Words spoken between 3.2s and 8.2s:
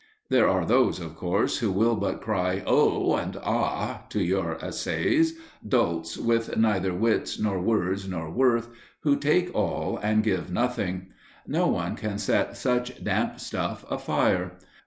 "Ah!" to your essays dolts with neither wits nor words